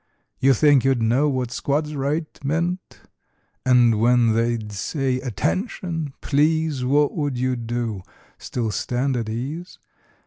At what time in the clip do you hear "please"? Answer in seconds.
6.21-6.83